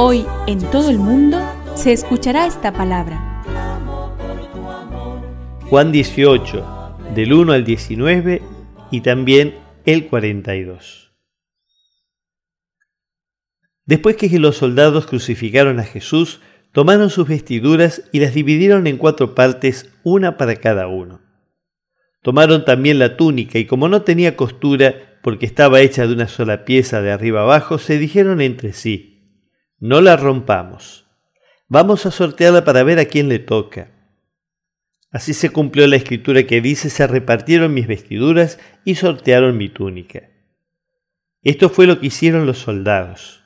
Hoy 0.00 0.24
en 0.46 0.60
todo 0.70 0.90
el 0.90 0.98
mundo 0.98 1.40
se 1.74 1.92
escuchará 1.92 2.46
esta 2.46 2.72
palabra. 2.72 3.42
Juan 5.68 5.90
18, 5.90 6.94
del 7.16 7.32
1 7.32 7.52
al 7.52 7.64
19 7.64 8.40
y 8.92 9.00
también 9.00 9.56
el 9.86 10.06
42. 10.06 11.12
Después 13.86 14.14
que 14.14 14.38
los 14.38 14.56
soldados 14.56 15.08
crucificaron 15.08 15.80
a 15.80 15.84
Jesús, 15.84 16.42
tomaron 16.70 17.10
sus 17.10 17.26
vestiduras 17.26 18.08
y 18.12 18.20
las 18.20 18.34
dividieron 18.34 18.86
en 18.86 18.98
cuatro 18.98 19.34
partes, 19.34 19.92
una 20.04 20.36
para 20.36 20.54
cada 20.54 20.86
uno. 20.86 21.22
Tomaron 22.22 22.64
también 22.64 23.00
la 23.00 23.16
túnica 23.16 23.58
y 23.58 23.64
como 23.64 23.88
no 23.88 24.02
tenía 24.02 24.36
costura, 24.36 25.18
porque 25.24 25.44
estaba 25.44 25.80
hecha 25.80 26.06
de 26.06 26.12
una 26.12 26.28
sola 26.28 26.64
pieza 26.64 27.02
de 27.02 27.10
arriba 27.10 27.40
abajo, 27.40 27.78
se 27.78 27.98
dijeron 27.98 28.40
entre 28.40 28.72
sí, 28.72 29.17
no 29.80 30.00
la 30.00 30.16
rompamos, 30.16 31.06
vamos 31.68 32.06
a 32.06 32.10
sortearla 32.10 32.64
para 32.64 32.82
ver 32.82 32.98
a 32.98 33.04
quién 33.04 33.28
le 33.28 33.38
toca. 33.38 33.92
Así 35.10 35.32
se 35.32 35.50
cumplió 35.50 35.86
la 35.86 35.96
escritura 35.96 36.42
que 36.44 36.60
dice, 36.60 36.90
se 36.90 37.06
repartieron 37.06 37.72
mis 37.72 37.86
vestiduras 37.86 38.58
y 38.84 38.96
sortearon 38.96 39.56
mi 39.56 39.68
túnica. 39.68 40.28
Esto 41.42 41.70
fue 41.70 41.86
lo 41.86 42.00
que 42.00 42.08
hicieron 42.08 42.46
los 42.46 42.58
soldados. 42.58 43.42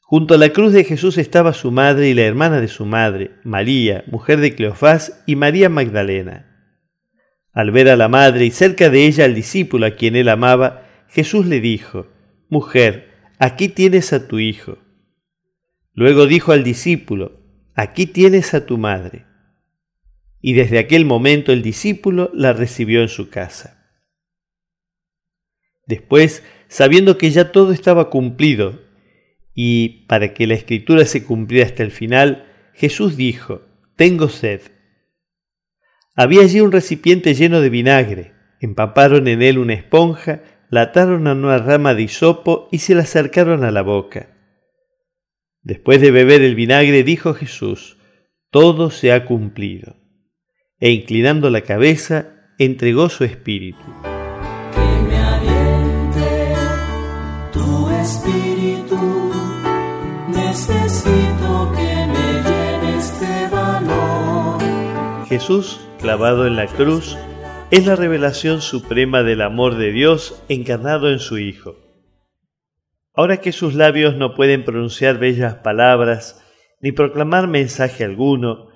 Junto 0.00 0.34
a 0.34 0.38
la 0.38 0.50
cruz 0.50 0.74
de 0.74 0.84
Jesús 0.84 1.16
estaba 1.16 1.54
su 1.54 1.70
madre 1.70 2.08
y 2.08 2.14
la 2.14 2.22
hermana 2.22 2.60
de 2.60 2.68
su 2.68 2.84
madre, 2.84 3.30
María, 3.44 4.04
mujer 4.08 4.40
de 4.40 4.54
Cleofás, 4.54 5.22
y 5.26 5.36
María 5.36 5.70
Magdalena. 5.70 6.74
Al 7.52 7.70
ver 7.70 7.88
a 7.88 7.96
la 7.96 8.08
madre 8.08 8.44
y 8.44 8.50
cerca 8.50 8.90
de 8.90 9.06
ella 9.06 9.24
al 9.24 9.34
discípulo 9.34 9.86
a 9.86 9.92
quien 9.92 10.16
él 10.16 10.28
amaba, 10.28 10.82
Jesús 11.08 11.46
le 11.46 11.60
dijo, 11.60 12.08
Mujer, 12.50 13.11
aquí 13.42 13.68
tienes 13.68 14.12
a 14.12 14.28
tu 14.28 14.38
hijo. 14.38 14.78
Luego 15.94 16.26
dijo 16.26 16.52
al 16.52 16.62
discípulo, 16.62 17.40
Aquí 17.74 18.06
tienes 18.06 18.54
a 18.54 18.66
tu 18.66 18.78
madre. 18.78 19.26
Y 20.40 20.52
desde 20.52 20.78
aquel 20.78 21.04
momento 21.04 21.50
el 21.50 21.60
discípulo 21.60 22.30
la 22.34 22.52
recibió 22.52 23.02
en 23.02 23.08
su 23.08 23.30
casa. 23.30 23.84
Después, 25.88 26.44
sabiendo 26.68 27.18
que 27.18 27.32
ya 27.32 27.50
todo 27.50 27.72
estaba 27.72 28.10
cumplido, 28.10 28.80
y 29.54 30.06
para 30.06 30.34
que 30.34 30.46
la 30.46 30.54
escritura 30.54 31.04
se 31.04 31.24
cumpliera 31.24 31.66
hasta 31.66 31.82
el 31.82 31.90
final, 31.90 32.46
Jesús 32.74 33.16
dijo, 33.16 33.62
Tengo 33.96 34.28
sed. 34.28 34.60
Había 36.14 36.42
allí 36.42 36.60
un 36.60 36.70
recipiente 36.70 37.34
lleno 37.34 37.60
de 37.60 37.70
vinagre, 37.70 38.34
empaparon 38.60 39.26
en 39.26 39.42
él 39.42 39.58
una 39.58 39.74
esponja, 39.74 40.42
la 40.72 40.80
ataron 40.80 41.26
a 41.26 41.34
una 41.34 41.58
rama 41.58 41.94
de 41.94 42.04
hisopo 42.04 42.70
y 42.72 42.78
se 42.78 42.94
la 42.94 43.02
acercaron 43.02 43.62
a 43.62 43.70
la 43.70 43.82
boca. 43.82 44.30
Después 45.60 46.00
de 46.00 46.10
beber 46.10 46.40
el 46.40 46.54
vinagre, 46.54 47.02
dijo 47.02 47.34
Jesús, 47.34 47.98
Todo 48.50 48.90
se 48.90 49.12
ha 49.12 49.26
cumplido. 49.26 49.96
E 50.80 50.90
inclinando 50.92 51.50
la 51.50 51.60
cabeza, 51.60 52.48
entregó 52.58 53.10
su 53.10 53.24
espíritu. 53.24 53.84
Que 54.72 55.02
me 55.08 55.18
aliente 55.18 56.54
tu 57.52 57.90
espíritu. 57.90 59.30
Necesito 60.28 61.72
que 61.76 62.06
me 62.14 62.32
llenes 62.48 63.20
de 63.20 63.48
valor. 63.54 65.26
Jesús, 65.28 65.86
clavado 65.98 66.46
en 66.46 66.56
la 66.56 66.66
cruz, 66.66 67.18
es 67.72 67.86
la 67.86 67.96
revelación 67.96 68.60
suprema 68.60 69.22
del 69.22 69.40
amor 69.40 69.76
de 69.76 69.92
Dios 69.92 70.44
encarnado 70.50 71.10
en 71.10 71.20
su 71.20 71.38
Hijo. 71.38 71.76
Ahora 73.14 73.38
que 73.38 73.50
sus 73.50 73.72
labios 73.72 74.14
no 74.14 74.34
pueden 74.34 74.62
pronunciar 74.62 75.16
bellas 75.18 75.54
palabras 75.54 76.44
ni 76.82 76.92
proclamar 76.92 77.48
mensaje 77.48 78.04
alguno, 78.04 78.68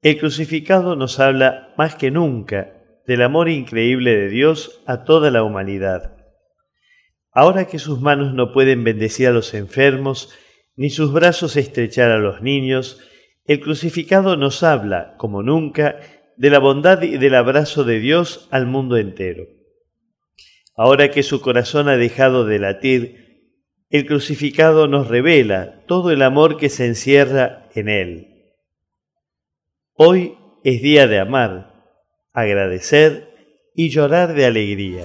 el 0.00 0.18
crucificado 0.18 0.96
nos 0.96 1.20
habla 1.20 1.74
más 1.76 1.96
que 1.96 2.10
nunca 2.10 2.72
del 3.06 3.20
amor 3.20 3.50
increíble 3.50 4.16
de 4.16 4.30
Dios 4.30 4.80
a 4.86 5.04
toda 5.04 5.30
la 5.30 5.42
humanidad. 5.42 6.16
Ahora 7.32 7.66
que 7.66 7.78
sus 7.78 8.00
manos 8.00 8.32
no 8.32 8.54
pueden 8.54 8.84
bendecir 8.84 9.28
a 9.28 9.32
los 9.32 9.52
enfermos, 9.52 10.34
ni 10.76 10.88
sus 10.88 11.12
brazos 11.12 11.56
estrechar 11.56 12.10
a 12.10 12.18
los 12.18 12.40
niños, 12.40 13.00
el 13.44 13.60
crucificado 13.60 14.38
nos 14.38 14.62
habla, 14.62 15.14
como 15.18 15.42
nunca, 15.42 15.98
de 16.40 16.48
la 16.48 16.58
bondad 16.58 17.02
y 17.02 17.18
del 17.18 17.34
abrazo 17.34 17.84
de 17.84 18.00
Dios 18.00 18.48
al 18.50 18.64
mundo 18.64 18.96
entero. 18.96 19.46
Ahora 20.74 21.10
que 21.10 21.22
su 21.22 21.42
corazón 21.42 21.86
ha 21.90 21.98
dejado 21.98 22.46
de 22.46 22.58
latir, 22.58 23.58
el 23.90 24.06
crucificado 24.06 24.88
nos 24.88 25.08
revela 25.08 25.84
todo 25.86 26.10
el 26.10 26.22
amor 26.22 26.56
que 26.56 26.70
se 26.70 26.86
encierra 26.86 27.68
en 27.74 27.90
él. 27.90 28.54
Hoy 29.92 30.38
es 30.64 30.80
día 30.80 31.06
de 31.06 31.18
amar, 31.18 31.74
agradecer 32.32 33.34
y 33.74 33.90
llorar 33.90 34.32
de 34.32 34.46
alegría. 34.46 35.04